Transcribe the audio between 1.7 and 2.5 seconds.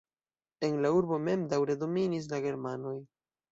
dominis la